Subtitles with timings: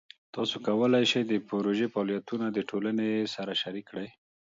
[0.35, 4.09] تاسو کولی شئ د پروژې فعالیتونه د ټولنې سره شریک کړئ.